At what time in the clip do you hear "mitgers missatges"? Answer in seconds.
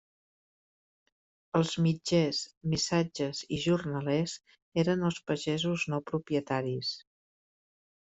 1.87-3.41